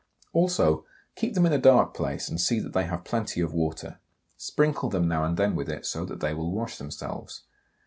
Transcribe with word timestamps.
Also 0.33 0.83
keep 1.15 1.35
them 1.35 1.45
in 1.45 1.53
a 1.53 1.59
dark 1.59 1.93
place 1.93 2.27
and 2.27 2.41
see 2.41 2.59
that 2.59 2.73
they 2.73 2.85
have 2.85 3.03
plenty 3.03 3.39
of 3.39 3.53
water; 3.53 3.99
sprinkle 4.35 4.89
them 4.89 5.07
now 5.07 5.23
and 5.23 5.37
then 5.37 5.55
with 5.55 5.69
it 5.69 5.85
so 5.85 6.03
that 6.05 6.21
they 6.21 6.33
will 6.33 6.51
wash 6.51 6.79
themselves. 6.79 7.43